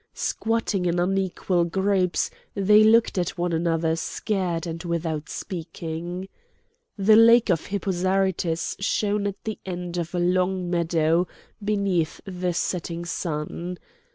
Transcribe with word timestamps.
Squatting 0.15 0.87
in 0.87 0.97
unequal 0.97 1.63
groups 1.63 2.31
they 2.55 2.83
looked 2.83 3.19
at 3.19 3.37
one 3.37 3.53
another 3.53 3.95
scared 3.95 4.65
and 4.65 4.83
without 4.83 5.29
speaking. 5.29 6.27
The 6.97 7.15
lake 7.15 7.51
of 7.51 7.67
Hippo 7.67 7.91
Zarytus 7.91 8.77
shone 8.79 9.27
at 9.27 9.43
the 9.43 9.59
end 9.63 9.97
of 9.97 10.15
a 10.15 10.19
long 10.19 10.71
meadow 10.71 11.27
beneath 11.63 12.19
the 12.25 12.51
setting 12.55 13.05
sun. 13.05 13.77